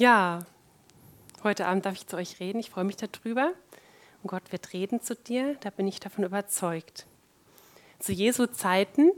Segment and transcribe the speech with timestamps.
[0.00, 0.38] Ja,
[1.44, 2.58] heute Abend darf ich zu euch reden.
[2.58, 3.52] Ich freue mich darüber.
[4.22, 7.04] Und Gott wird reden zu dir, da bin ich davon überzeugt.
[7.98, 9.10] Zu Jesu Zeiten,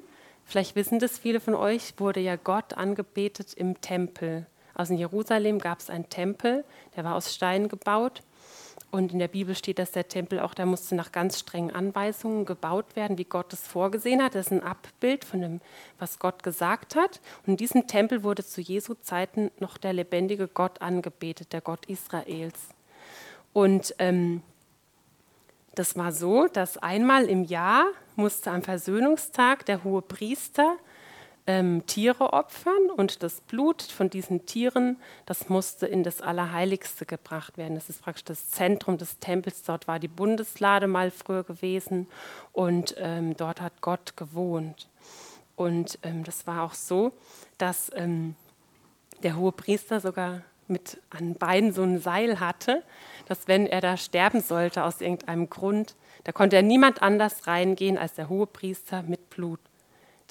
[0.45, 4.49] vielleicht wissen das viele von euch, wurde ja Gott angebetet im Tempel.
[4.75, 6.65] Also in Jerusalem gab es einen Tempel,
[6.97, 8.23] der war aus Stein gebaut.
[8.93, 12.45] Und in der Bibel steht, dass der Tempel auch, da musste nach ganz strengen Anweisungen
[12.45, 14.35] gebaut werden, wie Gott es vorgesehen hat.
[14.35, 15.61] Das ist ein Abbild von dem,
[15.99, 17.23] was Gott gesagt hat.
[17.47, 21.87] Und in diesem Tempel wurde zu Jesu Zeiten noch der lebendige Gott angebetet, der Gott
[21.87, 22.69] Israels.
[23.55, 24.43] Und ähm,
[25.75, 30.77] das war so, dass einmal im Jahr musste am Versöhnungstag der hohe Priester
[31.47, 34.97] ähm, Tiere opfern und das Blut von diesen Tieren,
[35.27, 37.75] das musste in das Allerheiligste gebracht werden.
[37.75, 39.63] Das ist praktisch das Zentrum des Tempels.
[39.65, 42.07] Dort war die Bundeslade mal früher gewesen
[42.53, 44.89] und ähm, dort hat Gott gewohnt.
[45.57, 47.13] Und ähm, das war auch so,
[47.59, 48.37] dass ähm,
[49.23, 52.83] der hohe Priester sogar mit an Beinen so ein Seil hatte,
[53.27, 57.99] dass wenn er da sterben sollte aus irgendeinem Grund, da konnte er niemand anders reingehen
[57.99, 59.59] als der hohe Priester mit Blut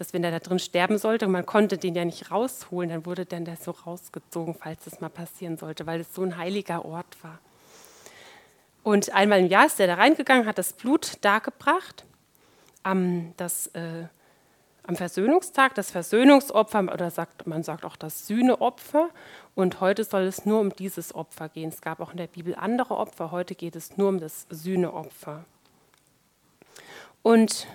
[0.01, 3.05] dass wenn er da drin sterben sollte, und man konnte den ja nicht rausholen, dann
[3.05, 6.83] wurde dann der so rausgezogen, falls das mal passieren sollte, weil es so ein heiliger
[6.83, 7.37] Ort war.
[8.81, 12.03] Und einmal im Jahr ist er da reingegangen, hat das Blut dargebracht.
[12.81, 14.07] Am, das, äh,
[14.81, 19.11] am Versöhnungstag, das Versöhnungsopfer, oder sagt, man sagt auch das Sühneopfer.
[19.53, 21.69] Und heute soll es nur um dieses Opfer gehen.
[21.69, 25.45] Es gab auch in der Bibel andere Opfer, heute geht es nur um das Sühneopfer.
[27.21, 27.67] Und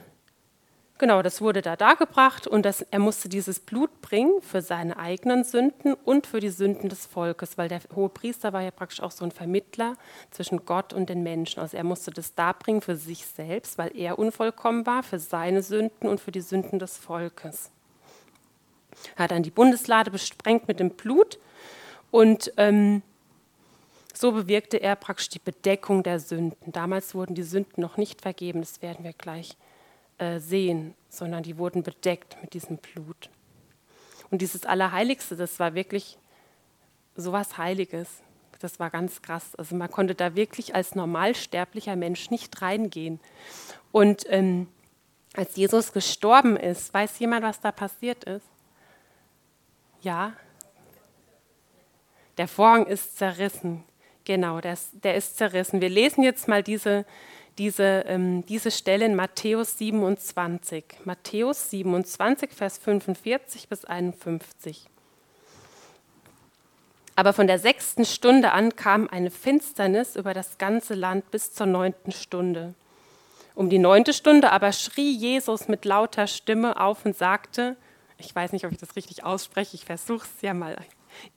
[0.99, 5.45] Genau, das wurde da dargebracht und das, er musste dieses Blut bringen für seine eigenen
[5.45, 9.11] Sünden und für die Sünden des Volkes, weil der hohe Priester war ja praktisch auch
[9.11, 9.97] so ein Vermittler
[10.31, 11.61] zwischen Gott und den Menschen.
[11.61, 16.09] Also er musste das darbringen für sich selbst, weil er unvollkommen war, für seine Sünden
[16.09, 17.71] und für die Sünden des Volkes.
[19.17, 21.39] Er hat dann die Bundeslade besprengt mit dem Blut
[22.11, 23.03] und ähm,
[24.15, 26.73] so bewirkte er praktisch die Bedeckung der Sünden.
[26.73, 29.59] Damals wurden die Sünden noch nicht vergeben, das werden wir gleich
[30.19, 33.31] äh, sehen, sondern die wurden bedeckt mit diesem Blut.
[34.31, 36.19] Und dieses Allerheiligste, das war wirklich
[37.15, 38.09] so was Heiliges.
[38.59, 39.55] Das war ganz krass.
[39.57, 43.21] Also man konnte da wirklich als normalsterblicher Mensch nicht reingehen.
[43.93, 44.69] Und ähm,
[45.35, 48.47] als Jesus gestorben ist, weiß jemand, was da passiert ist?
[50.01, 50.33] Ja.
[52.39, 53.85] Der Vorhang ist zerrissen.
[54.25, 55.81] Genau, der ist, der ist zerrissen.
[55.81, 57.05] Wir lesen jetzt mal diese,
[57.59, 60.85] diese, ähm, diese Stelle in Matthäus 27.
[61.05, 64.89] Matthäus 27, Vers 45 bis 51.
[67.15, 71.67] Aber von der sechsten Stunde an kam eine Finsternis über das ganze Land bis zur
[71.67, 72.75] neunten Stunde.
[73.55, 77.77] Um die neunte Stunde aber schrie Jesus mit lauter Stimme auf und sagte,
[78.19, 80.77] ich weiß nicht, ob ich das richtig ausspreche, ich versuche es ja mal,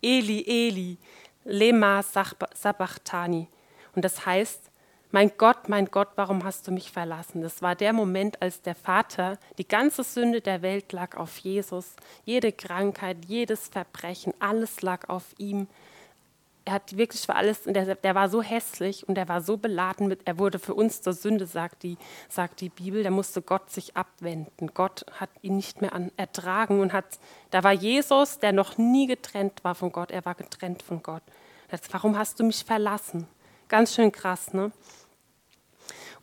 [0.01, 0.97] Eli, Eli,
[1.45, 3.47] lema sabachthani.
[3.95, 4.68] Und das heißt,
[5.11, 7.41] mein Gott, mein Gott, warum hast du mich verlassen?
[7.41, 11.95] Das war der Moment, als der Vater, die ganze Sünde der Welt lag auf Jesus,
[12.25, 15.67] jede Krankheit, jedes Verbrechen, alles lag auf ihm.
[16.65, 20.07] Er hat wirklich für alles, der, der war so hässlich und er war so beladen
[20.07, 23.71] mit, er wurde für uns zur Sünde, sagt die, sagt die Bibel, da musste Gott
[23.71, 24.71] sich abwenden.
[24.75, 27.19] Gott hat ihn nicht mehr an, ertragen und hat,
[27.49, 31.23] da war Jesus, der noch nie getrennt war von Gott, er war getrennt von Gott.
[31.71, 33.27] Jetzt, warum hast du mich verlassen?
[33.67, 34.71] Ganz schön krass, ne?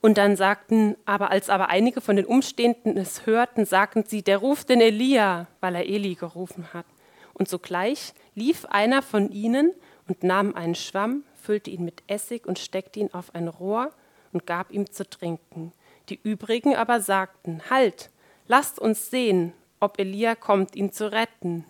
[0.07, 4.39] Und dann sagten, aber als aber einige von den Umstehenden es hörten, sagten sie, der
[4.39, 6.87] ruft den Elia, weil er Eli gerufen hat.
[7.35, 9.73] Und sogleich lief einer von ihnen
[10.07, 13.91] und nahm einen Schwamm, füllte ihn mit Essig und steckte ihn auf ein Rohr
[14.33, 15.73] und gab ihm zu trinken.
[16.09, 18.11] Die übrigen aber sagten, Halt,
[18.47, 21.65] lasst uns sehen, ob Elia kommt, ihn zu retten.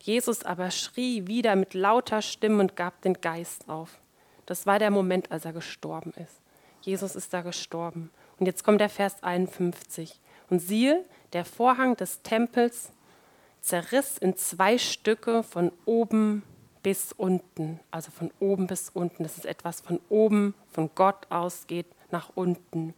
[0.00, 3.98] Jesus aber schrie wieder mit lauter Stimme und gab den Geist auf.
[4.46, 6.39] Das war der Moment, als er gestorben ist.
[6.82, 8.10] Jesus ist da gestorben.
[8.38, 10.18] Und jetzt kommt der Vers 51.
[10.48, 12.90] Und siehe, der Vorhang des Tempels
[13.60, 16.42] zerriss in zwei Stücke von oben
[16.82, 17.80] bis unten.
[17.90, 19.22] Also von oben bis unten.
[19.22, 22.94] Das ist etwas von oben, von Gott ausgeht nach unten.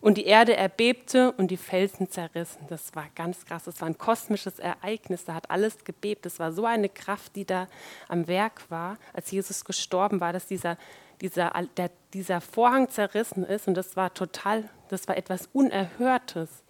[0.00, 2.66] Und die Erde erbebte und die Felsen zerrissen.
[2.68, 3.64] Das war ganz krass.
[3.64, 5.24] Das war ein kosmisches Ereignis.
[5.24, 6.26] Da hat alles gebebt.
[6.26, 7.66] Das war so eine Kraft, die da
[8.08, 10.76] am Werk war, als Jesus gestorben war, dass dieser
[11.20, 16.62] dieser, der, dieser Vorhang zerrissen ist und das war total, das war etwas Unerhörtes.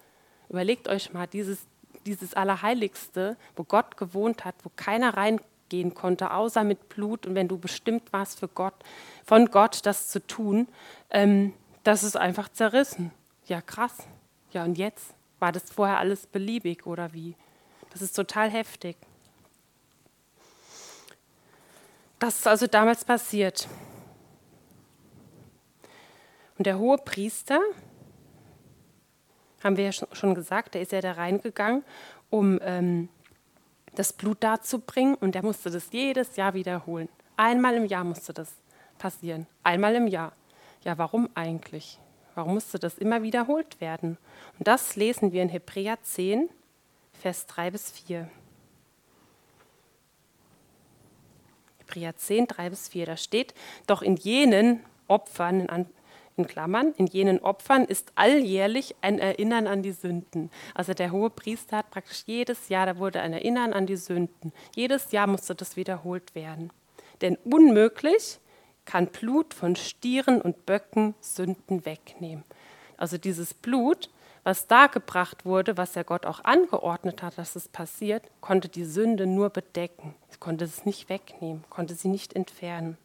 [0.49, 1.67] Überlegt euch mal, dieses,
[2.07, 7.49] dieses Allerheiligste, wo Gott gewohnt hat, wo keiner reingehen konnte, außer mit Blut und wenn
[7.49, 8.75] du bestimmt warst für Gott,
[9.25, 10.69] von Gott das zu tun,
[11.11, 11.53] ähm,
[11.83, 13.13] das ist einfach zerrissen.
[13.47, 13.99] Ja, krass.
[14.53, 15.15] Ja, und jetzt?
[15.39, 17.35] War das vorher alles beliebig oder wie?
[17.91, 18.97] Das ist total heftig.
[22.19, 23.69] Das ist also damals passiert.
[26.59, 27.61] Und der hohe Priester,
[29.63, 31.85] haben wir ja schon gesagt, der ist ja da reingegangen,
[32.31, 33.09] um ähm,
[33.95, 37.09] das Blut darzubringen und der musste das jedes Jahr wiederholen.
[37.37, 38.53] Einmal im Jahr musste das
[38.99, 39.47] passieren.
[39.63, 40.33] Einmal im Jahr.
[40.85, 41.99] Ja, warum eigentlich?
[42.35, 44.19] Warum musste das immer wiederholt werden?
[44.59, 46.49] Und das lesen wir in Hebräer 10,
[47.15, 48.31] Vers 3 bis 4.
[51.79, 53.55] Hebräer 10, 3 bis 4, da steht,
[53.87, 55.87] doch in jenen Opfern, in,
[56.37, 60.51] in Klammern, in jenen Opfern ist alljährlich ein Erinnern an die Sünden.
[60.75, 64.53] Also der hohe Priester hat praktisch jedes Jahr, da wurde ein Erinnern an die Sünden.
[64.75, 66.71] Jedes Jahr musste das wiederholt werden.
[67.23, 68.39] Denn unmöglich
[68.85, 72.45] kann Blut von Stieren und Böcken Sünden wegnehmen.
[72.97, 74.11] Also dieses Blut,
[74.45, 79.27] was dargebracht wurde, was ja Gott auch angeordnet hat, dass es passiert, konnte die Sünde
[79.27, 80.15] nur bedecken.
[80.39, 82.97] Konnte es nicht wegnehmen, konnte sie nicht entfernen.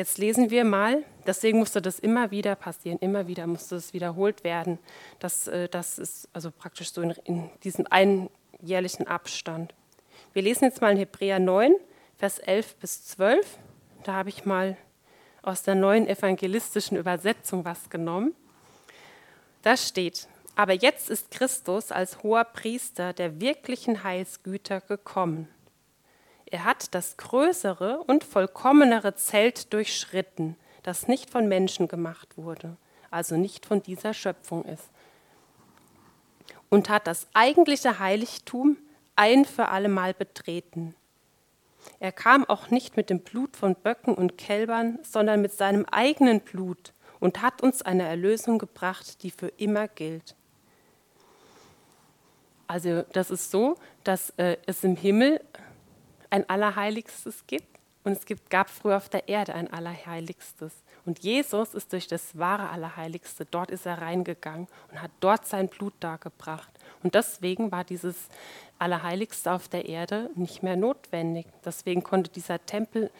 [0.00, 4.44] Jetzt lesen wir mal, deswegen musste das immer wieder passieren, immer wieder musste es wiederholt
[4.44, 4.78] werden.
[5.18, 9.74] Das, äh, das ist also praktisch so in, in diesem einjährlichen Abstand.
[10.32, 11.74] Wir lesen jetzt mal in Hebräer 9,
[12.16, 13.58] Vers 11 bis 12.
[14.04, 14.78] Da habe ich mal
[15.42, 18.34] aus der neuen evangelistischen Übersetzung was genommen.
[19.60, 25.46] Da steht, aber jetzt ist Christus als hoher Priester der wirklichen Heilsgüter gekommen.
[26.50, 32.76] Er hat das größere und vollkommenere Zelt durchschritten, das nicht von Menschen gemacht wurde,
[33.10, 34.88] also nicht von dieser Schöpfung ist,
[36.68, 38.76] und hat das eigentliche Heiligtum
[39.14, 40.94] ein für allemal betreten.
[41.98, 46.40] Er kam auch nicht mit dem Blut von Böcken und Kälbern, sondern mit seinem eigenen
[46.40, 50.34] Blut und hat uns eine Erlösung gebracht, die für immer gilt.
[52.66, 55.40] Also das ist so, dass äh, es im Himmel
[56.30, 60.72] ein Allerheiligstes gibt und es gibt, gab früher auf der Erde ein Allerheiligstes.
[61.04, 65.68] Und Jesus ist durch das wahre Allerheiligste, dort ist er reingegangen und hat dort sein
[65.68, 66.70] Blut dargebracht.
[67.02, 68.28] Und deswegen war dieses
[68.78, 71.46] Allerheiligste auf der Erde nicht mehr notwendig.
[71.64, 73.10] Deswegen konnte dieser Tempel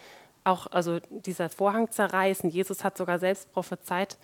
[0.45, 2.51] auch, also dieser Vorhang zerreißen.
[2.51, 4.19] Jesus hat sogar selbst prophezeit,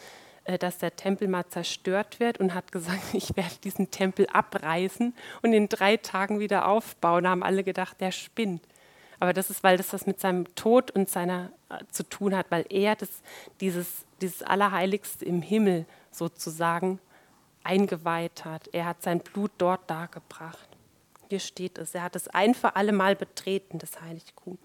[0.45, 5.15] äh, dass der Tempel mal zerstört wird und hat gesagt, ich werde diesen Tempel abreißen
[5.43, 7.25] und in drei Tagen wieder aufbauen.
[7.25, 8.63] Da haben alle gedacht, der spinnt.
[9.19, 12.47] Aber das ist, weil das was mit seinem Tod und seiner äh, zu tun hat,
[12.51, 13.09] weil er das,
[13.61, 17.01] dieses, dieses Allerheiligste im Himmel sozusagen
[17.65, 18.69] eingeweiht hat.
[18.73, 20.69] Er hat sein Blut dort dargebracht.
[21.29, 21.95] Hier steht es.
[21.95, 24.59] Er hat es ein für alle Mal betreten, das Heiligtum.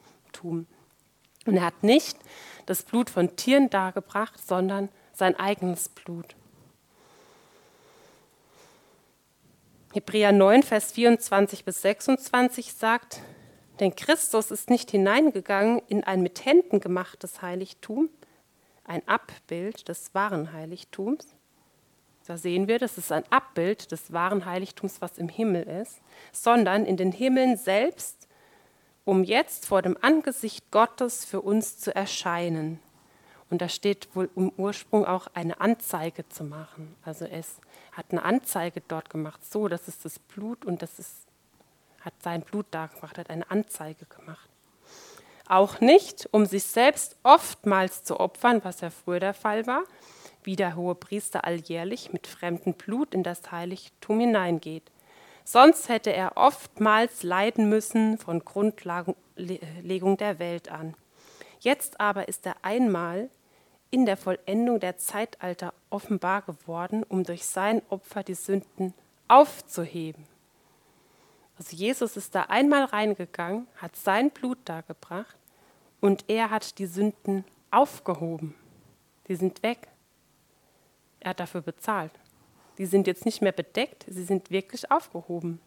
[1.46, 2.18] Und er hat nicht
[2.66, 6.36] das Blut von Tieren dargebracht, sondern sein eigenes Blut.
[9.94, 13.22] Hebräer 9, Vers 24 bis 26 sagt,
[13.82, 18.10] denn Christus ist nicht hineingegangen in ein mit Händen gemachtes Heiligtum,
[18.84, 21.28] ein Abbild des wahren Heiligtums.
[22.28, 26.00] Da sehen wir, das ist ein Abbild des wahren Heiligtums, was im Himmel ist,
[26.32, 28.28] sondern in den Himmeln selbst,
[29.04, 32.80] um jetzt vor dem Angesicht Gottes für uns zu erscheinen.
[33.50, 36.96] Und da steht wohl im Ursprung auch eine Anzeige zu machen.
[37.02, 37.58] Also es
[37.94, 41.31] hat eine Anzeige dort gemacht, so, das ist das Blut und das ist
[42.02, 44.50] hat sein Blut dargebracht, hat eine Anzeige gemacht.
[45.48, 49.84] Auch nicht, um sich selbst oftmals zu opfern, was ja früher der Fall war,
[50.44, 54.92] wie der hohe Priester alljährlich mit fremdem Blut in das Heiligtum hineingeht.
[55.44, 59.16] Sonst hätte er oftmals leiden müssen von Grundlegung
[60.18, 60.96] der Welt an.
[61.60, 63.30] Jetzt aber ist er einmal
[63.90, 68.94] in der Vollendung der Zeitalter offenbar geworden, um durch sein Opfer die Sünden
[69.28, 70.31] aufzuheben.
[71.62, 75.38] Also Jesus ist da einmal reingegangen, hat sein Blut dargebracht
[76.00, 78.56] und er hat die Sünden aufgehoben.
[79.28, 79.88] Die sind weg.
[81.20, 82.14] Er hat dafür bezahlt.
[82.80, 85.60] Die sind jetzt nicht mehr bedeckt, sie sind wirklich aufgehoben.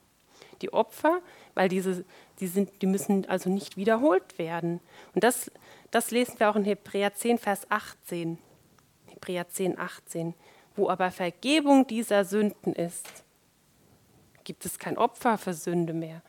[0.63, 1.21] Die Opfer,
[1.55, 2.05] weil diese,
[2.41, 4.81] die, sind, die müssen also nicht wiederholt werden.
[5.15, 5.49] Und das,
[5.93, 8.39] das lesen wir auch in Hebräer 10, Vers 18.
[9.07, 10.35] Hebräer 10, 18.
[10.75, 13.24] Wo aber Vergebung dieser Sünden ist,
[14.45, 16.23] gibt es kein Opfer für Sünde mehr.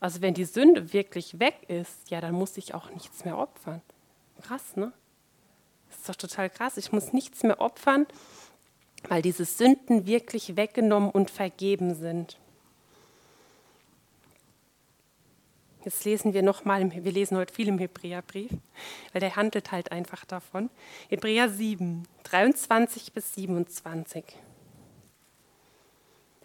[0.00, 3.82] Also wenn die Sünde wirklich weg ist, ja, dann muss ich auch nichts mehr opfern.
[4.42, 4.92] Krass, ne?
[5.88, 6.76] Das ist doch total krass.
[6.76, 8.06] Ich muss nichts mehr opfern,
[9.08, 12.38] weil diese Sünden wirklich weggenommen und vergeben sind.
[15.84, 18.50] Jetzt lesen wir nochmal, wir lesen heute viel im Hebräerbrief,
[19.12, 20.68] weil der handelt halt einfach davon.
[21.08, 24.24] Hebräer 7, 23 bis 27.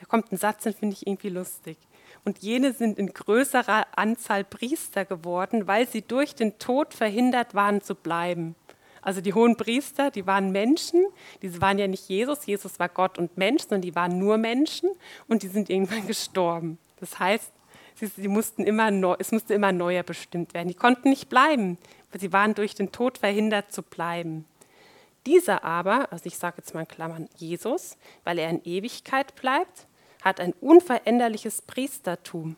[0.02, 1.78] Da kommt ein Satz, den finde ich irgendwie lustig.
[2.26, 7.82] und jene sind in größerer Anzahl Priester geworden, weil sie durch den Tod verhindert waren
[7.82, 8.56] zu bleiben.
[9.02, 11.06] Also die hohen Priester, die waren Menschen,
[11.42, 14.90] die waren ja nicht Jesus, Jesus war Gott und Mensch, sondern die waren nur Menschen
[15.28, 16.78] und die sind irgendwann gestorben.
[17.00, 17.52] Das heißt,
[17.96, 20.68] sie, sie mussten immer neu, es musste immer neuer bestimmt werden.
[20.68, 21.78] Die konnten nicht bleiben,
[22.12, 24.46] weil sie waren durch den Tod verhindert zu bleiben.
[25.26, 29.88] Dieser aber, also ich sage jetzt mal in Klammern Jesus, weil er in Ewigkeit bleibt,
[30.22, 32.56] hat ein unveränderliches Priestertum.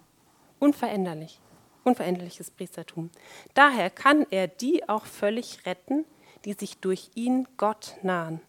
[0.60, 1.39] Unveränderlich.
[1.84, 3.10] Unveränderliches Priestertum.
[3.53, 6.05] Daher kann er die auch völlig retten,
[6.46, 8.41] die sich durch ihn Gott nahen.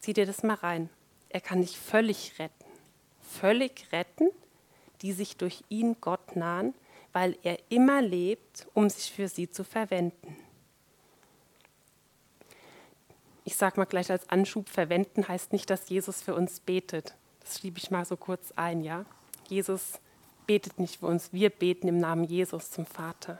[0.00, 0.88] Zieh dir das mal rein.
[1.28, 2.64] Er kann dich völlig retten.
[3.20, 4.30] Völlig retten,
[5.02, 6.74] die sich durch ihn Gott nahen,
[7.12, 10.36] weil er immer lebt, um sich für sie zu verwenden.
[13.44, 17.14] Ich sage mal gleich als Anschub, verwenden heißt nicht, dass Jesus für uns betet.
[17.58, 19.04] Schiebe ich mal so kurz ein, ja.
[19.48, 20.00] Jesus
[20.46, 23.38] betet nicht für uns, wir beten im Namen Jesus zum Vater.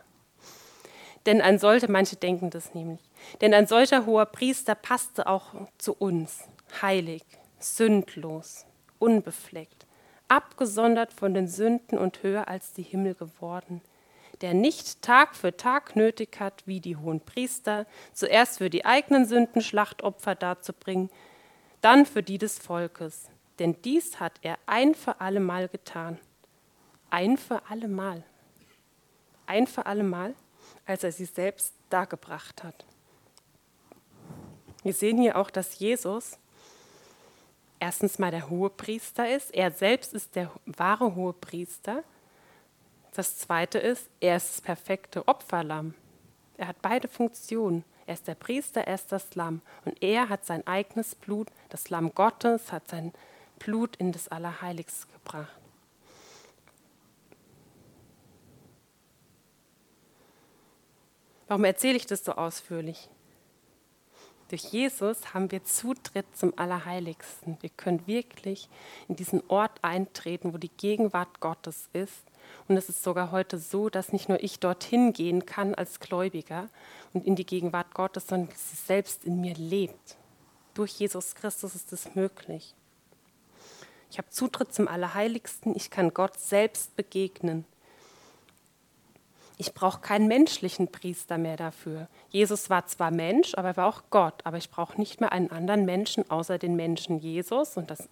[1.26, 3.00] Denn ein solcher, manche denken das nämlich,
[3.40, 6.44] denn ein solcher hoher Priester passte auch zu uns,
[6.80, 7.22] heilig,
[7.58, 8.64] sündlos,
[8.98, 9.86] unbefleckt,
[10.28, 13.82] abgesondert von den Sünden und höher als die Himmel geworden,
[14.40, 19.26] der nicht Tag für Tag nötig hat, wie die hohen Priester, zuerst für die eigenen
[19.26, 21.10] Sünden Schlachtopfer darzubringen,
[21.80, 23.29] dann für die des Volkes.
[23.60, 26.18] Denn dies hat er ein für allemal getan.
[27.10, 28.24] Ein für allemal.
[29.46, 30.34] Ein für allemal
[30.86, 32.84] als er sie selbst dargebracht hat.
[34.82, 36.38] Wir sehen hier auch, dass Jesus
[37.78, 39.54] erstens mal der hohe Priester ist.
[39.54, 42.02] Er selbst ist der wahre hohe Priester.
[43.14, 45.94] Das zweite ist, er ist das perfekte Opferlamm.
[46.56, 47.84] Er hat beide Funktionen.
[48.06, 49.60] Er ist der Priester, er ist das Lamm.
[49.84, 53.12] Und er hat sein eigenes Blut, das Lamm Gottes, hat sein
[53.60, 55.60] Blut in das Allerheiligste gebracht.
[61.46, 63.08] Warum erzähle ich das so ausführlich?
[64.50, 67.56] Durch Jesus haben wir Zutritt zum Allerheiligsten.
[67.60, 68.68] Wir können wirklich
[69.06, 72.24] in diesen Ort eintreten, wo die Gegenwart Gottes ist.
[72.66, 76.68] Und es ist sogar heute so, dass nicht nur ich dorthin gehen kann als Gläubiger
[77.12, 80.16] und in die Gegenwart Gottes, sondern sie selbst in mir lebt.
[80.74, 82.74] Durch Jesus Christus ist es möglich.
[84.10, 87.64] Ich habe Zutritt zum Allerheiligsten, ich kann Gott selbst begegnen.
[89.56, 92.08] Ich brauche keinen menschlichen Priester mehr dafür.
[92.30, 94.40] Jesus war zwar Mensch, aber er war auch Gott.
[94.44, 98.08] Aber ich brauche nicht mehr einen anderen Menschen außer den Menschen Jesus und das,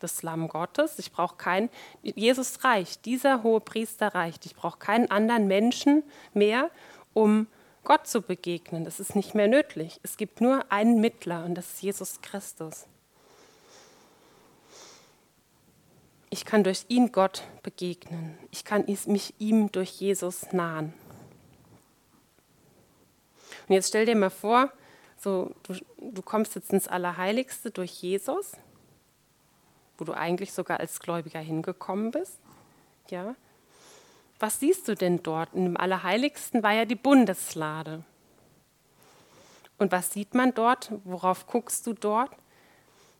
[0.00, 0.98] das Lamm Gottes.
[0.98, 1.68] Ich brauche keinen.
[2.02, 3.04] Jesus reicht.
[3.04, 4.46] Dieser hohe Priester reicht.
[4.46, 6.70] Ich brauche keinen anderen Menschen mehr,
[7.12, 7.46] um
[7.84, 8.86] Gott zu begegnen.
[8.86, 10.00] Das ist nicht mehr nötig.
[10.02, 12.86] Es gibt nur einen Mittler und das ist Jesus Christus.
[16.30, 18.38] Ich kann durch ihn Gott begegnen.
[18.52, 20.94] Ich kann mich ihm durch Jesus nahen.
[23.68, 24.70] Und jetzt stell dir mal vor,
[25.16, 28.52] so, du, du kommst jetzt ins Allerheiligste durch Jesus,
[29.98, 32.38] wo du eigentlich sogar als Gläubiger hingekommen bist.
[33.10, 33.34] Ja.
[34.38, 35.52] Was siehst du denn dort?
[35.52, 38.04] Dem Allerheiligsten war ja die Bundeslade.
[39.78, 40.92] Und was sieht man dort?
[41.04, 42.30] Worauf guckst du dort?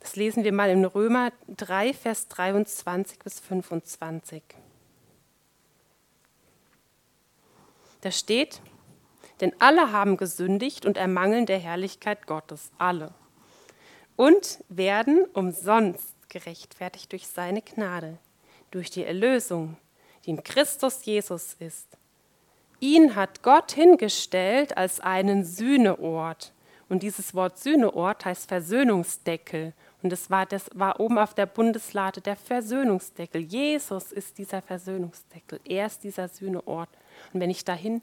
[0.00, 4.42] Das lesen wir mal in Römer 3, Vers 23 bis 25.
[8.00, 8.61] Da steht,
[9.40, 13.12] denn alle haben gesündigt und ermangeln der Herrlichkeit Gottes, alle.
[14.16, 18.19] Und werden umsonst gerechtfertigt durch seine Gnade,
[18.71, 19.76] durch die Erlösung,
[20.25, 21.87] die in Christus Jesus ist.
[22.80, 26.52] Ihn hat Gott hingestellt als einen Sühneort.
[26.88, 32.21] Und dieses Wort Sühneort heißt Versöhnungsdeckel und das war, das war oben auf der Bundeslade
[32.21, 33.42] der Versöhnungsdeckel.
[33.42, 35.61] Jesus ist dieser Versöhnungsdeckel.
[35.64, 36.88] Er ist dieser Sühneort.
[37.33, 38.00] Und wenn ich dahin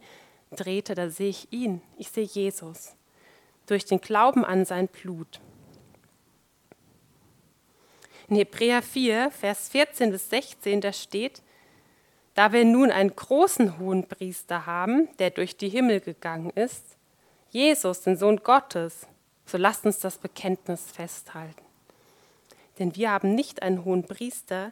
[0.51, 1.81] drehte, da sehe ich ihn.
[1.97, 2.95] Ich sehe Jesus.
[3.65, 5.41] Durch den Glauben an sein Blut.
[8.29, 11.41] In Hebräer 4, Vers 14 bis 16, da steht,
[12.35, 16.97] da wir nun einen großen hohen Priester haben, der durch die Himmel gegangen ist,
[17.49, 19.07] Jesus, den Sohn Gottes,
[19.45, 21.66] so lasst uns das Bekenntnis festhalten.
[22.79, 24.71] Denn wir haben nicht einen hohen Priester,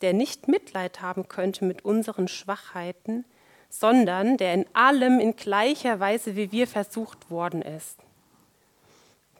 [0.00, 3.24] der nicht Mitleid haben könnte mit unseren Schwachheiten,
[3.68, 7.98] sondern der in allem in gleicher Weise wie wir versucht worden ist,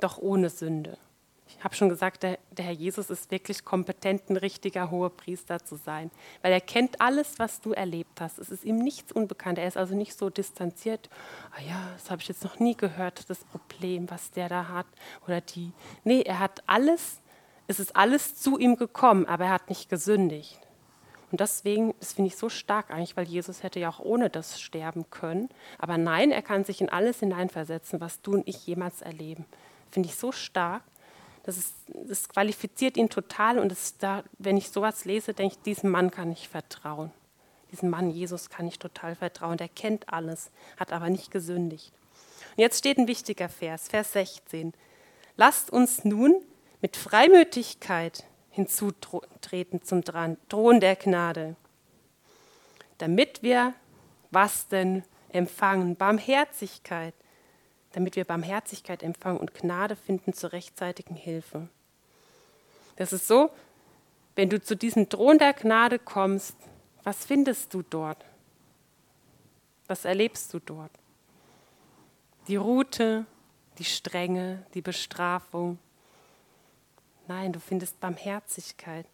[0.01, 0.99] doch ohne Sünde.
[1.49, 5.65] Ich habe schon gesagt, der, der, Herr Jesus ist wirklich kompetent, ein richtiger hoher Priester
[5.65, 6.11] zu sein,
[6.43, 8.39] weil er kennt alles, was du erlebt hast.
[8.39, 9.59] Es ist ihm nichts unbekannt.
[9.59, 11.09] Er ist also nicht so distanziert.
[11.53, 14.87] Ah ja, das habe ich jetzt noch nie gehört, das Problem, was der da hat
[15.27, 15.73] oder die.
[16.05, 17.21] Nee, er hat alles
[17.67, 20.61] es ist alles zu ihm gekommen, aber er hat nicht gesündigt.
[21.33, 24.61] Und deswegen, das finde ich so stark eigentlich, weil Jesus hätte ja auch ohne das
[24.61, 25.49] sterben können.
[25.79, 29.45] Aber nein, er kann sich in alles hineinversetzen, was du und ich jemals erleben.
[29.91, 30.83] Finde ich so stark.
[31.43, 35.91] Das, ist, das qualifiziert ihn total und da, wenn ich sowas lese, denke ich, diesem
[35.91, 37.13] Mann kann ich vertrauen.
[37.73, 39.57] Diesem Mann Jesus kann ich total vertrauen.
[39.57, 41.93] Der kennt alles, hat aber nicht gesündigt.
[42.57, 44.73] Und jetzt steht ein wichtiger Vers, Vers 16.
[45.37, 46.41] Lasst uns nun
[46.87, 51.57] mit Freimütigkeit hinzutreten zum Thron der Gnade,
[52.99, 53.75] damit wir
[54.31, 55.97] was denn empfangen?
[55.97, 57.13] Barmherzigkeit,
[57.91, 61.69] damit wir Barmherzigkeit empfangen und Gnade finden zur rechtzeitigen Hilfe.
[62.95, 63.51] Das ist so,
[64.37, 66.55] wenn du zu diesem Thron der Gnade kommst,
[67.03, 68.25] was findest du dort?
[69.89, 70.93] Was erlebst du dort?
[72.47, 73.27] Die Route,
[73.79, 75.81] die Strenge, die Bestrafung,
[77.29, 79.07] Nein, du findest Barmherzigkeit.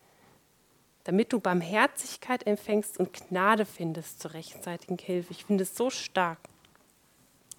[1.04, 5.32] Damit du Barmherzigkeit empfängst und Gnade findest zur rechtzeitigen Hilfe.
[5.32, 6.38] Ich finde es so stark.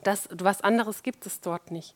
[0.03, 1.95] Das, was anderes gibt es dort nicht.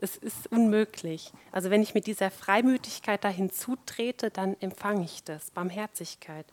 [0.00, 1.32] Es ist unmöglich.
[1.50, 6.46] Also wenn ich mit dieser Freimütigkeit dahin zutrete, dann empfange ich das, Barmherzigkeit.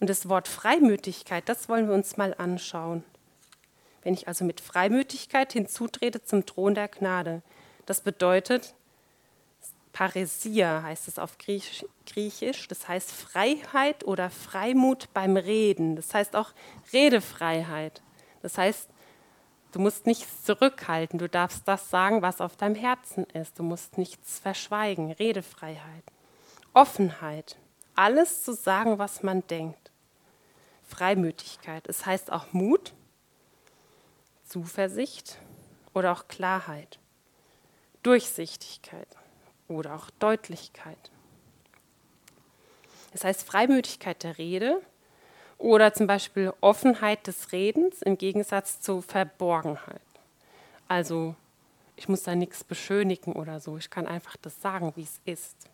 [0.00, 3.04] Und das Wort Freimütigkeit, das wollen wir uns mal anschauen.
[4.02, 7.42] Wenn ich also mit Freimütigkeit hinzutrete zum Thron der Gnade,
[7.86, 8.74] das bedeutet,
[9.92, 15.96] Paresia heißt es auf Griechisch, das heißt Freiheit oder Freimut beim Reden.
[15.96, 16.52] Das heißt auch
[16.92, 18.02] Redefreiheit.
[18.40, 18.88] Das heißt,
[19.72, 23.58] du musst nichts zurückhalten, du darfst das sagen, was auf deinem Herzen ist.
[23.58, 25.12] Du musst nichts verschweigen.
[25.12, 26.04] Redefreiheit.
[26.72, 27.58] Offenheit.
[27.94, 29.90] Alles zu sagen, was man denkt.
[30.88, 31.86] Freimütigkeit.
[31.86, 32.94] Es heißt auch Mut,
[34.44, 35.38] Zuversicht
[35.92, 36.98] oder auch Klarheit.
[38.02, 39.08] Durchsichtigkeit
[39.74, 41.10] oder auch Deutlichkeit.
[43.12, 44.80] Das heißt Freimütigkeit der Rede
[45.58, 50.00] oder zum Beispiel Offenheit des Redens im Gegensatz zu Verborgenheit.
[50.88, 51.34] Also
[51.96, 55.68] ich muss da nichts beschönigen oder so, ich kann einfach das sagen, wie es ist.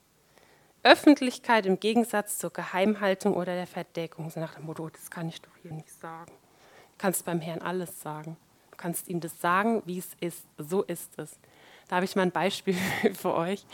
[0.83, 4.31] Öffentlichkeit im Gegensatz zur Geheimhaltung oder der Verdeckung.
[4.31, 6.31] So nach dem Motto, das kann ich doch hier nicht sagen.
[6.31, 8.37] Du kannst beim Herrn alles sagen.
[8.71, 10.47] Du kannst ihm das sagen, wie es ist.
[10.57, 11.39] So ist es.
[11.89, 12.77] Da habe ich mal ein Beispiel
[13.15, 13.65] für euch.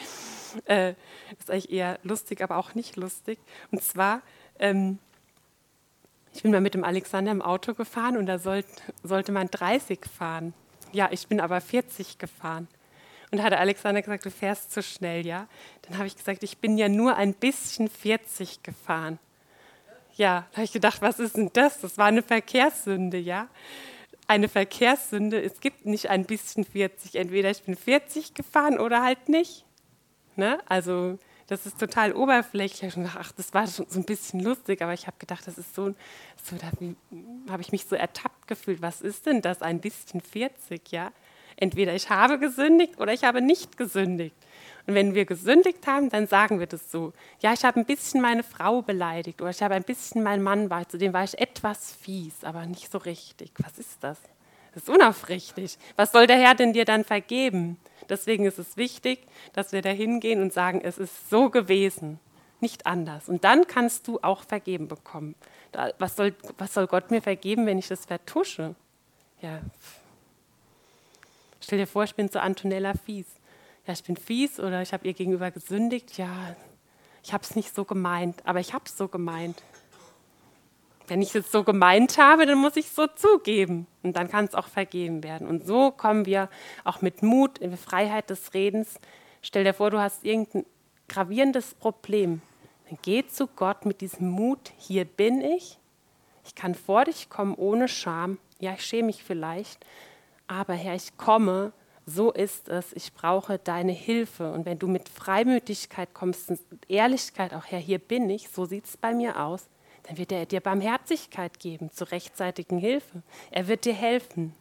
[0.66, 0.94] Äh,
[1.38, 3.38] ist eigentlich eher lustig, aber auch nicht lustig.
[3.72, 4.22] Und zwar,
[4.58, 4.98] ähm,
[6.32, 8.66] ich bin mal mit dem Alexander im Auto gefahren und da sollt,
[9.02, 10.54] sollte man 30 fahren.
[10.92, 12.68] Ja, ich bin aber 40 gefahren.
[13.30, 15.48] Und da hat der Alexander gesagt, du fährst zu schnell, ja?
[15.82, 19.18] Dann habe ich gesagt, ich bin ja nur ein bisschen 40 gefahren.
[20.14, 21.80] Ja, da habe ich gedacht, was ist denn das?
[21.80, 23.48] Das war eine Verkehrssünde, ja?
[24.26, 25.42] Eine Verkehrssünde.
[25.42, 27.16] Es gibt nicht ein bisschen 40.
[27.16, 29.64] Entweder ich bin 40 gefahren oder halt nicht.
[30.36, 30.58] Ne?
[30.66, 32.94] Also das ist total oberflächlich.
[33.16, 35.94] Ach, das war schon so ein bisschen lustig, aber ich habe gedacht, das ist so,
[36.42, 36.70] so da
[37.50, 38.80] habe ich mich so ertappt gefühlt.
[38.80, 41.12] Was ist denn das, ein bisschen 40, ja?
[41.56, 44.34] Entweder ich habe gesündigt oder ich habe nicht gesündigt.
[44.86, 47.12] Und wenn wir gesündigt haben, dann sagen wir das so.
[47.40, 50.68] Ja, ich habe ein bisschen meine Frau beleidigt oder ich habe ein bisschen meinen Mann,
[50.68, 53.52] war, zu dem war ich etwas fies, aber nicht so richtig.
[53.62, 54.18] Was ist das?
[54.74, 55.78] Das ist unaufrichtig.
[55.96, 57.78] Was soll der Herr denn dir dann vergeben?
[58.08, 62.20] Deswegen ist es wichtig, dass wir da hingehen und sagen, es ist so gewesen,
[62.60, 63.28] nicht anders.
[63.28, 65.34] Und dann kannst du auch vergeben bekommen.
[65.98, 68.74] Was soll, was soll Gott mir vergeben, wenn ich das vertusche?
[69.40, 69.60] Ja.
[71.60, 73.26] Stell dir vor, ich bin zu Antonella fies
[73.86, 76.16] ja, ich bin fies oder ich habe ihr gegenüber gesündigt.
[76.16, 76.56] Ja,
[77.22, 79.62] ich habe es nicht so gemeint, aber ich habe es so gemeint.
[81.06, 84.46] Wenn ich es so gemeint habe, dann muss ich es so zugeben und dann kann
[84.46, 85.46] es auch vergeben werden.
[85.46, 86.48] Und so kommen wir
[86.82, 88.98] auch mit Mut in die Freiheit des Redens.
[89.42, 90.64] Stell dir vor, du hast irgendein
[91.08, 92.40] gravierendes Problem.
[92.88, 95.78] Dann geh zu Gott mit diesem Mut, hier bin ich.
[96.46, 98.38] Ich kann vor dich kommen ohne Scham.
[98.58, 99.84] Ja, ich schäme mich vielleicht,
[100.46, 101.72] aber Herr, ich komme
[102.06, 104.52] so ist es, ich brauche deine Hilfe.
[104.52, 108.84] Und wenn du mit Freimütigkeit kommst und Ehrlichkeit auch her, hier bin ich, so sieht
[108.84, 109.66] es bei mir aus,
[110.04, 113.22] dann wird er dir Barmherzigkeit geben zur rechtzeitigen Hilfe.
[113.50, 114.54] Er wird dir helfen.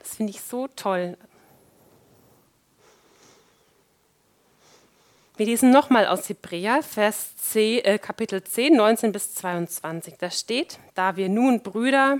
[0.00, 1.16] Das finde ich so toll.
[5.36, 10.18] Wir lesen nochmal aus Hebräer, Vers 10, äh, Kapitel 10, 19 bis 22.
[10.18, 12.18] Da steht, da wir nun Brüder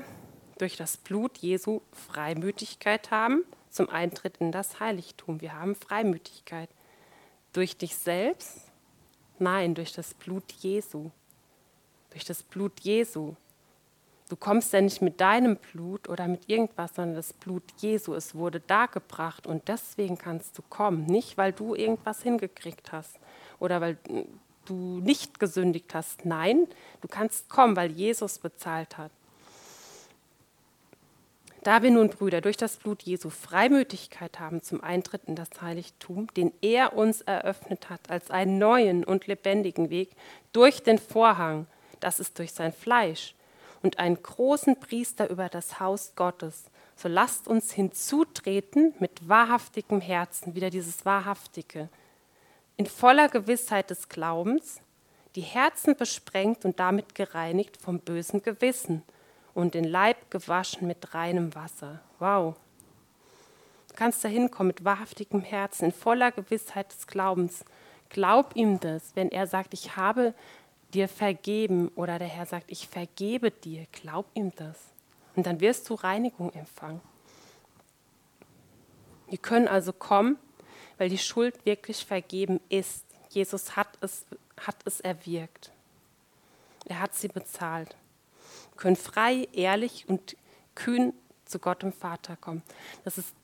[0.60, 5.40] durch das Blut Jesu Freimütigkeit haben zum Eintritt in das Heiligtum.
[5.40, 6.68] Wir haben Freimütigkeit.
[7.52, 8.66] Durch dich selbst?
[9.38, 11.10] Nein, durch das Blut Jesu.
[12.10, 13.36] Durch das Blut Jesu.
[14.28, 18.14] Du kommst ja nicht mit deinem Blut oder mit irgendwas, sondern das Blut Jesu.
[18.14, 21.06] Es wurde dargebracht und deswegen kannst du kommen.
[21.06, 23.18] Nicht, weil du irgendwas hingekriegt hast
[23.58, 23.96] oder weil
[24.66, 26.26] du nicht gesündigt hast.
[26.26, 26.68] Nein,
[27.00, 29.10] du kannst kommen, weil Jesus bezahlt hat.
[31.62, 36.32] Da wir nun, Brüder, durch das Blut Jesu Freimütigkeit haben zum Eintritt in das Heiligtum,
[36.34, 40.10] den er uns eröffnet hat als einen neuen und lebendigen Weg
[40.52, 41.66] durch den Vorhang,
[42.00, 43.34] das ist durch sein Fleisch,
[43.82, 46.64] und einen großen Priester über das Haus Gottes,
[46.96, 51.90] so lasst uns hinzutreten mit wahrhaftigem Herzen, wieder dieses Wahrhaftige,
[52.78, 54.80] in voller Gewissheit des Glaubens,
[55.34, 59.02] die Herzen besprengt und damit gereinigt vom bösen Gewissen
[59.60, 62.00] und den Leib gewaschen mit reinem Wasser.
[62.18, 62.56] Wow.
[63.88, 67.64] Du kannst da hinkommen mit wahrhaftigem Herzen, in voller Gewissheit des Glaubens.
[68.08, 70.34] Glaub ihm das, wenn er sagt, ich habe
[70.94, 73.86] dir vergeben oder der Herr sagt, ich vergebe dir.
[73.92, 74.76] Glaub ihm das.
[75.36, 77.00] Und dann wirst du Reinigung empfangen.
[79.28, 80.36] Wir können also kommen,
[80.98, 83.04] weil die Schuld wirklich vergeben ist.
[83.28, 84.26] Jesus hat es,
[84.60, 85.70] hat es erwirkt.
[86.86, 87.96] Er hat sie bezahlt
[88.80, 90.36] können frei, ehrlich und
[90.74, 91.12] kühn
[91.44, 92.62] zu Gott und Vater kommen.
[93.04, 93.34] Das ist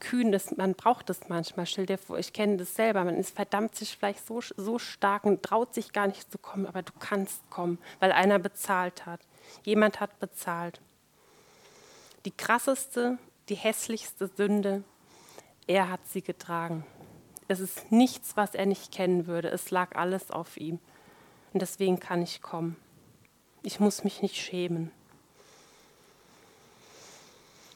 [0.00, 1.66] kühn, das, man braucht das manchmal.
[1.66, 3.04] Stell dir vor, ich kenne das selber.
[3.04, 6.66] Man ist verdammt sich vielleicht so, so stark und traut sich gar nicht zu kommen,
[6.66, 9.20] aber du kannst kommen, weil einer bezahlt hat.
[9.64, 10.80] Jemand hat bezahlt.
[12.24, 13.18] Die krasseste,
[13.48, 14.84] die hässlichste Sünde,
[15.66, 16.84] er hat sie getragen.
[17.48, 19.48] Es ist nichts, was er nicht kennen würde.
[19.48, 20.78] Es lag alles auf ihm.
[21.52, 22.76] Und deswegen kann ich kommen.
[23.66, 24.92] Ich muss mich nicht schämen.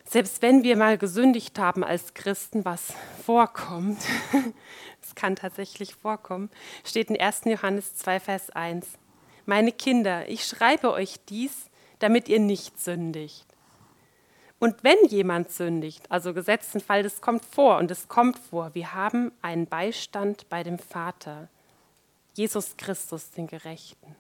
[0.05, 2.93] Selbst wenn wir mal gesündigt haben als Christen, was
[3.25, 3.99] vorkommt,
[5.03, 6.51] es kann tatsächlich vorkommen,
[6.85, 7.43] steht in 1.
[7.47, 8.87] Johannes 2, Vers 1.
[9.47, 11.71] Meine Kinder, ich schreibe euch dies,
[12.01, 13.47] damit ihr nicht sündigt.
[14.59, 18.93] Und wenn jemand sündigt, also gesetzten Fall, das kommt vor und es kommt vor, wir
[18.93, 21.49] haben einen Beistand bei dem Vater,
[22.35, 24.18] Jesus Christus, den Gerechten.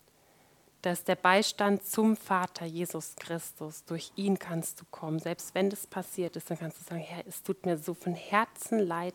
[0.88, 3.84] Das ist der Beistand zum Vater Jesus Christus.
[3.84, 5.18] Durch ihn kannst du kommen.
[5.18, 8.14] Selbst wenn das passiert ist, dann kannst du sagen, Herr, es tut mir so von
[8.14, 9.12] Herzen leid.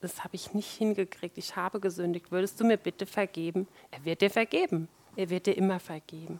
[0.00, 1.36] Das habe ich nicht hingekriegt.
[1.36, 2.30] Ich habe gesündigt.
[2.30, 3.66] Würdest du mir bitte vergeben?
[3.90, 4.86] Er wird dir vergeben.
[5.16, 6.38] Er wird dir immer vergeben.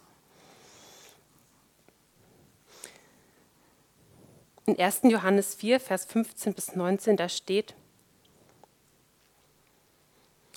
[4.67, 5.01] In 1.
[5.03, 7.75] Johannes 4, Vers 15 bis 19, da steht,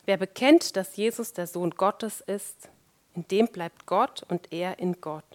[0.06, 2.70] Wer bekennt, dass Jesus der Sohn Gottes ist,
[3.15, 5.26] in dem bleibt Gott und er in Gott.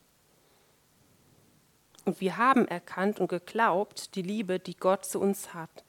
[2.05, 5.85] Und wir haben erkannt und geglaubt die Liebe, die Gott zu uns hat.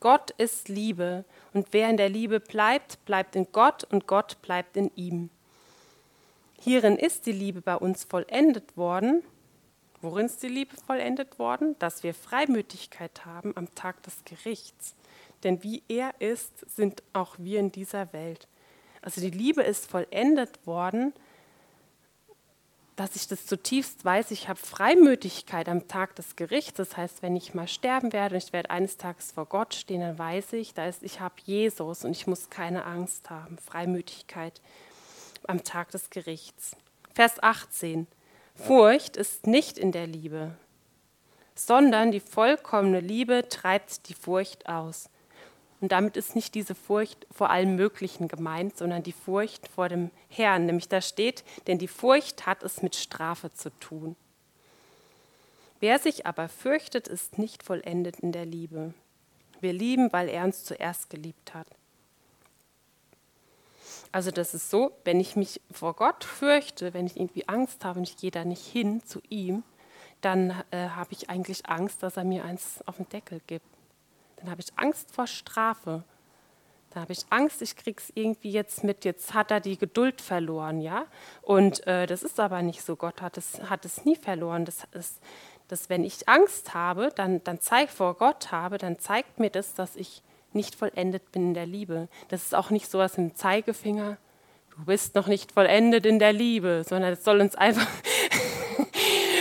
[0.00, 4.76] Gott ist Liebe und wer in der Liebe bleibt, bleibt in Gott und Gott bleibt
[4.76, 5.30] in ihm.
[6.58, 9.22] Hierin ist die Liebe bei uns vollendet worden.
[10.02, 11.78] Worin ist die Liebe vollendet worden?
[11.78, 14.94] Dass wir Freimütigkeit haben am Tag des Gerichts.
[15.44, 18.48] Denn wie er ist, sind auch wir in dieser Welt.
[19.02, 21.12] Also die Liebe ist vollendet worden,
[23.00, 26.74] dass ich das zutiefst weiß, ich habe Freimütigkeit am Tag des Gerichts.
[26.74, 30.02] Das heißt, wenn ich mal sterben werde und ich werde eines Tages vor Gott stehen,
[30.02, 33.56] dann weiß ich, da ist, ich habe Jesus und ich muss keine Angst haben.
[33.56, 34.60] Freimütigkeit
[35.46, 36.76] am Tag des Gerichts.
[37.14, 38.06] Vers 18.
[38.54, 40.54] Furcht ist nicht in der Liebe,
[41.54, 45.08] sondern die vollkommene Liebe treibt die Furcht aus.
[45.80, 50.10] Und damit ist nicht diese Furcht vor allem Möglichen gemeint, sondern die Furcht vor dem
[50.28, 50.66] Herrn.
[50.66, 54.14] Nämlich da steht, denn die Furcht hat es mit Strafe zu tun.
[55.80, 58.92] Wer sich aber fürchtet, ist nicht vollendet in der Liebe.
[59.60, 61.66] Wir lieben, weil er uns zuerst geliebt hat.
[64.12, 68.00] Also das ist so, wenn ich mich vor Gott fürchte, wenn ich irgendwie Angst habe
[68.00, 69.62] und ich gehe da nicht hin zu ihm,
[70.20, 73.66] dann äh, habe ich eigentlich Angst, dass er mir eins auf den Deckel gibt.
[74.40, 76.04] Dann habe ich Angst vor Strafe.
[76.90, 80.80] Da habe ich Angst, ich krieg's irgendwie jetzt mit, jetzt hat er die Geduld verloren,
[80.80, 81.06] ja.
[81.42, 82.96] Und äh, das ist aber nicht so.
[82.96, 84.64] Gott hat es, hat es nie verloren.
[84.64, 85.20] Das ist,
[85.68, 89.74] dass wenn ich Angst habe, dann, dann zeigt vor Gott habe, dann zeigt mir das,
[89.74, 90.22] dass ich
[90.52, 92.08] nicht vollendet bin in der Liebe.
[92.28, 94.18] Das ist auch nicht so was im Zeigefinger,
[94.70, 97.86] du bist noch nicht vollendet in der Liebe, sondern es soll uns einfach,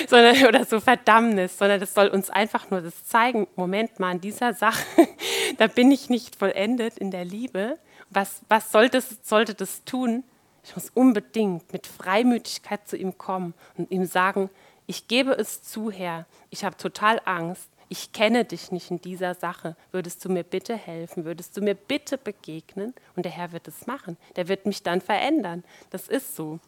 [0.10, 4.22] sondern, oder so Verdammnis, sondern das soll uns einfach nur das zeigen, Moment mal, in
[4.22, 4.84] dieser Sache,
[5.58, 7.78] da bin ich nicht vollendet in der Liebe.
[8.10, 10.24] Was, was soll das, sollte das tun?
[10.64, 14.50] Ich muss unbedingt mit Freimütigkeit zu ihm kommen und ihm sagen,
[14.88, 19.34] ich gebe es zu, Herr, ich habe total Angst, ich kenne dich nicht in dieser
[19.34, 19.76] Sache.
[19.92, 21.26] Würdest du mir bitte helfen?
[21.26, 22.94] Würdest du mir bitte begegnen?
[23.16, 24.16] Und der Herr wird es machen.
[24.36, 25.64] Der wird mich dann verändern.
[25.90, 26.60] Das ist so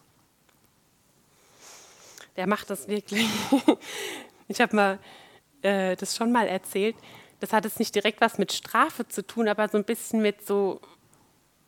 [2.36, 3.28] der macht das wirklich.
[4.48, 4.98] ich habe mal
[5.62, 6.96] äh, das schon mal erzählt.
[7.40, 10.46] Das hat jetzt nicht direkt was mit Strafe zu tun, aber so ein bisschen mit
[10.46, 10.80] so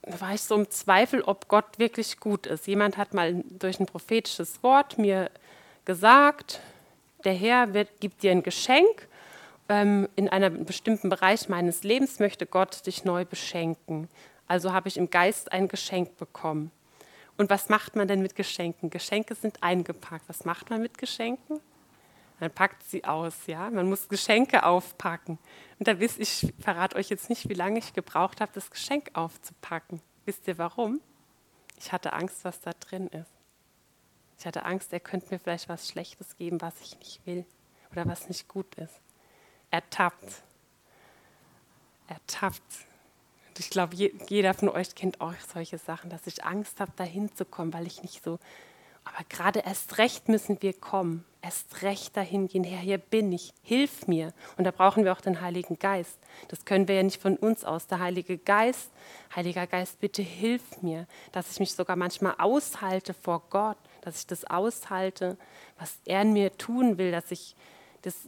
[0.07, 2.67] war ich so im Zweifel, ob Gott wirklich gut ist.
[2.67, 5.31] Jemand hat mal durch ein prophetisches Wort mir
[5.85, 6.61] gesagt,
[7.25, 9.09] der Herr wird, gibt dir ein Geschenk.
[9.69, 14.09] Ähm, in einem bestimmten Bereich meines Lebens möchte Gott dich neu beschenken.
[14.47, 16.71] Also habe ich im Geist ein Geschenk bekommen.
[17.37, 18.91] Und was macht man denn mit Geschenken?
[18.91, 20.29] Geschenke sind eingepackt.
[20.29, 21.61] Was macht man mit Geschenken?
[22.41, 23.71] Man packt sie aus, ja.
[23.71, 25.39] Man muss Geschenke aufpacken.
[25.79, 29.11] Und da wisst ich, verrate euch jetzt nicht, wie lange ich gebraucht habe, das Geschenk
[29.15, 30.01] aufzupacken.
[30.25, 31.01] Wisst ihr warum?
[31.79, 33.31] Ich hatte Angst, was da drin ist.
[34.39, 37.47] Ich hatte Angst, er könnte mir vielleicht was Schlechtes geben, was ich nicht will
[37.93, 39.01] oder was nicht gut ist.
[39.71, 40.43] Ertappt.
[42.09, 42.87] Ertappt.
[43.59, 47.73] Ich glaube, jeder von euch kennt auch solche Sachen, dass ich Angst habe, da hinzukommen,
[47.73, 48.39] weil ich nicht so.
[49.05, 52.65] Aber gerade erst recht müssen wir kommen, erst recht dahin gehen.
[52.65, 54.33] Herr, hier bin ich, hilf mir.
[54.57, 56.19] Und da brauchen wir auch den Heiligen Geist.
[56.49, 57.87] Das können wir ja nicht von uns aus.
[57.87, 58.91] Der Heilige Geist,
[59.37, 64.27] Heiliger Geist, bitte hilf mir, dass ich mich sogar manchmal aushalte vor Gott, dass ich
[64.27, 65.37] das aushalte,
[65.79, 67.55] was er in mir tun will, dass ich
[68.03, 68.27] das,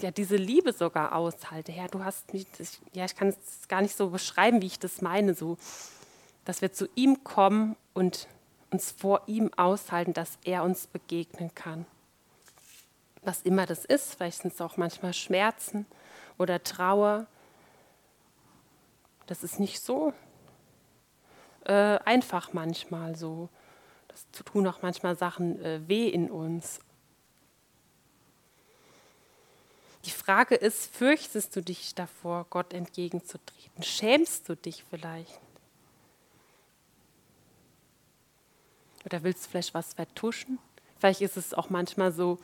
[0.00, 1.72] ja, diese Liebe sogar aushalte.
[1.72, 2.46] Herr, du hast mich,
[2.92, 5.58] ja, ich kann es gar nicht so beschreiben, wie ich das meine, so,
[6.44, 8.28] dass wir zu ihm kommen und
[8.70, 11.86] uns vor ihm aushalten, dass er uns begegnen kann.
[13.22, 15.86] Was immer das ist, vielleicht sind es auch manchmal Schmerzen
[16.38, 17.26] oder Trauer.
[19.26, 20.12] Das ist nicht so
[21.64, 23.48] äh, einfach manchmal so.
[24.08, 26.80] Das tun auch manchmal Sachen äh, weh in uns.
[30.04, 33.82] Die Frage ist, fürchtest du dich davor, Gott entgegenzutreten?
[33.82, 35.40] Schämst du dich vielleicht?
[39.04, 40.58] Oder willst du vielleicht was vertuschen?
[40.98, 42.38] Vielleicht ist es auch manchmal so,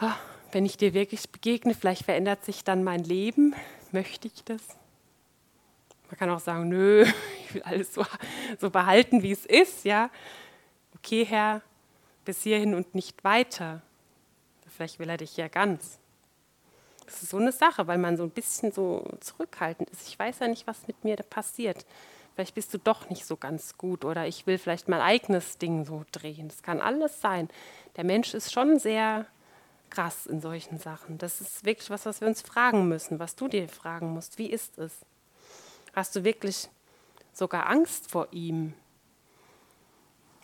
[0.00, 0.12] oh,
[0.52, 3.54] wenn ich dir wirklich begegne, vielleicht verändert sich dann mein Leben.
[3.92, 4.62] Möchte ich das?
[6.08, 7.04] Man kann auch sagen, nö,
[7.44, 8.04] ich will alles so,
[8.60, 10.10] so behalten, wie es ist, ja.
[10.96, 11.62] Okay, Herr,
[12.24, 13.82] bis hierhin und nicht weiter.
[14.76, 15.98] Vielleicht will er dich ja ganz.
[17.06, 20.08] Das ist so eine Sache, weil man so ein bisschen so zurückhaltend ist.
[20.08, 21.86] Ich weiß ja nicht, was mit mir passiert.
[22.34, 25.86] Vielleicht bist du doch nicht so ganz gut oder ich will vielleicht mein eigenes Ding
[25.86, 26.48] so drehen.
[26.48, 27.48] Das kann alles sein.
[27.96, 29.26] Der Mensch ist schon sehr
[29.88, 31.16] krass in solchen Sachen.
[31.16, 34.36] Das ist wirklich was, was wir uns fragen müssen, was du dir fragen musst.
[34.36, 34.92] Wie ist es?
[35.94, 36.68] Hast du wirklich
[37.32, 38.74] sogar Angst vor ihm?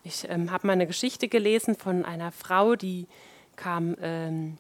[0.05, 3.07] Ich ähm, habe mal eine Geschichte gelesen von einer Frau, die
[3.57, 4.59] kam ähm,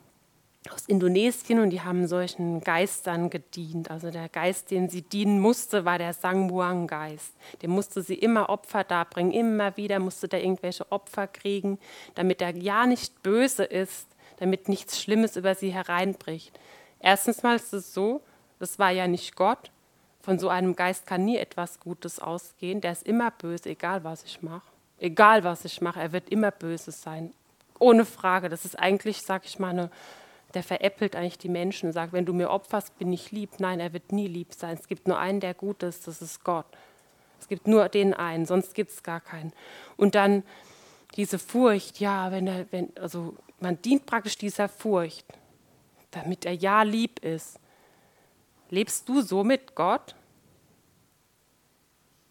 [0.70, 3.90] aus Indonesien und die haben solchen Geistern gedient.
[3.90, 7.34] Also der Geist, den sie dienen musste, war der Sangmuang-Geist.
[7.62, 11.78] Dem musste sie immer Opfer darbringen, immer wieder musste der irgendwelche Opfer kriegen,
[12.14, 14.06] damit er ja nicht böse ist,
[14.38, 16.58] damit nichts Schlimmes über sie hereinbricht.
[17.00, 18.20] Erstens mal ist es so,
[18.60, 19.72] das war ja nicht Gott,
[20.22, 22.80] von so einem Geist kann nie etwas Gutes ausgehen.
[22.80, 24.62] Der ist immer böse, egal was ich mache.
[24.98, 27.34] Egal was ich mache, er wird immer böse sein.
[27.80, 28.48] Ohne Frage.
[28.48, 29.90] Das ist eigentlich, sag ich mal, eine,
[30.54, 33.50] der veräppelt eigentlich die Menschen und sagt, wenn du mir opferst, bin ich lieb.
[33.58, 34.76] Nein, er wird nie lieb sein.
[34.78, 36.66] Es gibt nur einen, der gut ist, das ist Gott.
[37.40, 39.52] Es gibt nur den einen, sonst gibt es gar keinen.
[39.96, 40.42] Und dann
[41.16, 45.26] diese Furcht, ja, wenn er, wenn, also man dient praktisch dieser Furcht,
[46.10, 47.58] damit er ja lieb ist.
[48.70, 50.14] Lebst du so mit Gott?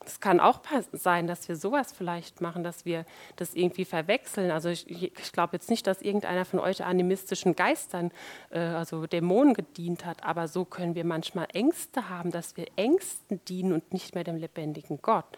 [0.05, 0.61] Es kann auch
[0.91, 4.51] sein, dass wir sowas vielleicht machen, dass wir das irgendwie verwechseln.
[4.51, 8.11] Also ich, ich glaube jetzt nicht, dass irgendeiner von euch animistischen Geistern,
[8.49, 13.39] äh, also Dämonen gedient hat, aber so können wir manchmal Ängste haben, dass wir Ängsten
[13.45, 15.37] dienen und nicht mehr dem lebendigen Gott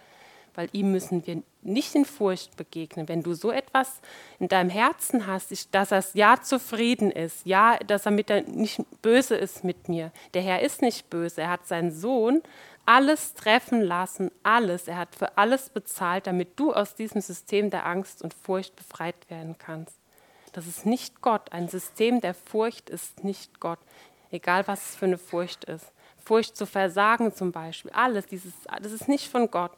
[0.55, 3.07] weil ihm müssen wir nicht in Furcht begegnen.
[3.07, 4.01] Wenn du so etwas
[4.39, 8.81] in deinem Herzen hast, dass er ja zufrieden ist, ja, dass er mit der, nicht
[9.01, 10.11] böse ist mit mir.
[10.33, 12.41] Der Herr ist nicht böse, er hat seinen Sohn
[12.85, 14.87] alles treffen lassen, alles.
[14.87, 19.29] Er hat für alles bezahlt, damit du aus diesem System der Angst und Furcht befreit
[19.29, 19.95] werden kannst.
[20.51, 21.51] Das ist nicht Gott.
[21.51, 23.79] Ein System der Furcht ist nicht Gott,
[24.31, 25.91] egal was es für eine Furcht ist.
[26.23, 29.73] Furcht zu versagen zum Beispiel, alles, dieses, das ist nicht von Gott.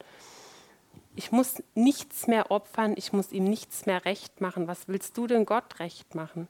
[1.16, 4.68] Ich muss nichts mehr opfern, ich muss ihm nichts mehr recht machen.
[4.68, 6.46] Was willst du denn Gott recht machen?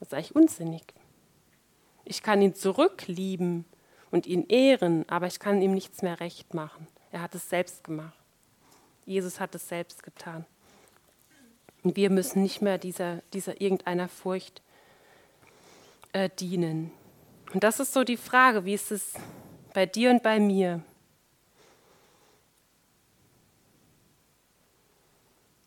[0.00, 0.82] Das ist eigentlich unsinnig.
[2.04, 3.64] Ich kann ihn zurücklieben
[4.10, 6.86] und ihn ehren, aber ich kann ihm nichts mehr recht machen.
[7.12, 8.18] Er hat es selbst gemacht.
[9.04, 10.44] Jesus hat es selbst getan.
[11.84, 14.60] Und wir müssen nicht mehr dieser, dieser irgendeiner Furcht
[16.12, 16.90] äh, dienen.
[17.54, 19.14] Und das ist so die Frage, wie ist es
[19.72, 20.82] bei dir und bei mir?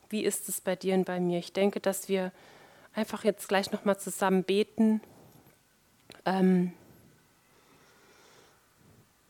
[0.09, 1.39] Wie ist es bei dir und bei mir?
[1.39, 2.31] Ich denke, dass wir
[2.93, 5.01] einfach jetzt gleich nochmal zusammen beten.
[6.25, 6.73] Ähm,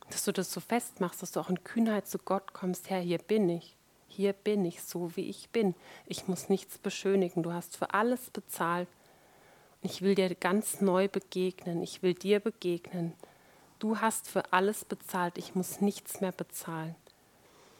[0.10, 3.20] dass du das so festmachst, dass du auch in Kühnheit zu Gott kommst, Herr, hier
[3.20, 3.76] bin ich.
[4.08, 5.76] Hier bin ich, so wie ich bin.
[6.08, 7.44] Ich muss nichts beschönigen.
[7.44, 8.88] Du hast für alles bezahlt.
[9.82, 11.82] Ich will dir ganz neu begegnen.
[11.84, 13.14] Ich will dir begegnen.
[13.78, 15.38] Du hast für alles bezahlt.
[15.38, 16.96] Ich muss nichts mehr bezahlen.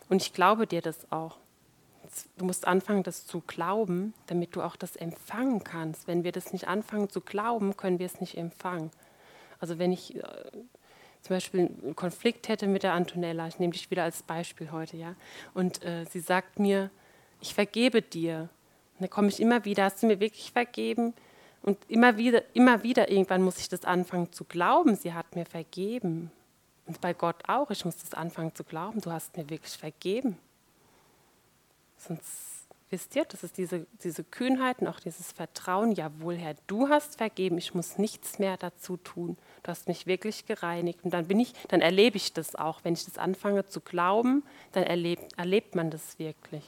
[0.08, 1.38] Und ich glaube dir das auch.
[2.38, 6.08] Du musst anfangen, das zu glauben, damit du auch das empfangen kannst.
[6.08, 8.92] Wenn wir das nicht anfangen zu glauben, können wir es nicht empfangen.
[9.60, 10.22] Also wenn ich äh,
[11.22, 14.98] zum Beispiel einen Konflikt hätte mit der Antonella, ich nehme dich wieder als Beispiel heute,
[14.98, 15.16] ja,
[15.54, 16.90] und äh, sie sagt mir,
[17.42, 18.50] ich vergebe dir.
[18.96, 21.14] Und dann komme ich immer wieder, hast du mir wirklich vergeben?
[21.62, 25.46] Und immer wieder, immer wieder, irgendwann muss ich das anfangen zu glauben, sie hat mir
[25.46, 26.32] vergeben.
[26.86, 30.38] Und bei Gott auch, ich muss das anfangen zu glauben, du hast mir wirklich vergeben.
[32.00, 32.50] Sonst
[32.90, 37.18] wisst ihr, das ist diese, diese Kühnheit und auch dieses Vertrauen, jawohl Herr, du hast
[37.18, 39.38] vergeben, ich muss nichts mehr dazu tun.
[39.64, 41.00] Du hast mich wirklich gereinigt.
[41.04, 42.80] Und dann bin ich, dann erlebe ich das auch.
[42.84, 46.64] Wenn ich das anfange zu glauben, dann erlebt, erlebt man das wirklich.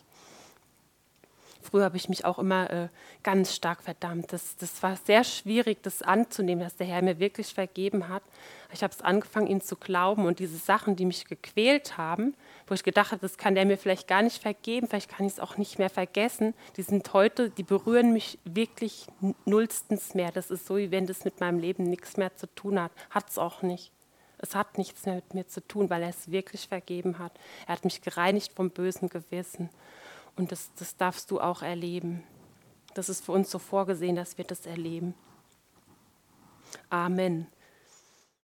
[1.62, 2.88] Früher habe ich mich auch immer äh,
[3.24, 4.34] ganz stark verdammt.
[4.34, 8.24] Das, das war sehr schwierig, das anzunehmen, dass der Herr mir wirklich vergeben hat.
[8.74, 12.36] Ich habe es angefangen, ihm zu glauben und diese Sachen, die mich gequält haben,
[12.68, 15.34] wo ich gedacht habe, das kann der mir vielleicht gar nicht vergeben, vielleicht kann ich
[15.34, 19.08] es auch nicht mehr vergessen, die sind heute, die berühren mich wirklich
[19.46, 20.32] nullstens mehr.
[20.32, 22.92] Das ist so, wie wenn das mit meinem Leben nichts mehr zu tun hat.
[23.10, 23.92] Hat es auch nicht.
[24.42, 27.32] Es hat nichts mehr mit mir zu tun, weil er es wirklich vergeben hat.
[27.68, 29.70] Er hat mich gereinigt vom bösen Gewissen.
[30.36, 32.24] Und das, das darfst du auch erleben.
[32.94, 35.14] Das ist für uns so vorgesehen, dass wir das erleben.
[36.90, 37.48] Amen.